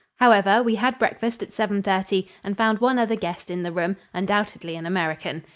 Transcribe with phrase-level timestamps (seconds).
[0.15, 4.75] However, we had breakfast at 7:30 and found one other guest in the room undoubtedly
[4.75, 5.43] an American.